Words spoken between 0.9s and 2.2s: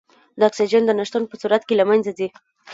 نه شتون په صورت کې له منځه